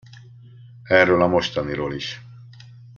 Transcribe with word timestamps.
Erről 0.83 1.21
a 1.21 1.27
mostaniról 1.27 1.93
is. 1.93 2.21